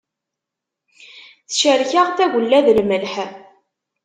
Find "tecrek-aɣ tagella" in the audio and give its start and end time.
1.49-2.59